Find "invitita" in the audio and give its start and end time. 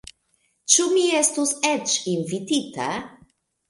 2.17-2.93